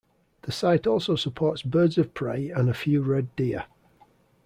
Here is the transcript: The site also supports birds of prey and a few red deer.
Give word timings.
The 0.41 0.51
site 0.51 0.87
also 0.87 1.15
supports 1.15 1.61
birds 1.61 1.95
of 1.99 2.15
prey 2.15 2.49
and 2.49 2.67
a 2.67 2.73
few 2.73 3.03
red 3.03 3.35
deer. 3.35 3.65